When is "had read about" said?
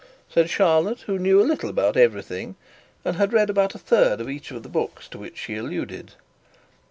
3.17-3.75